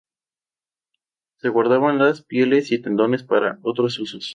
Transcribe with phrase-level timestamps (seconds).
[1.37, 4.29] Se guardaban las pieles y tendones para otros usos.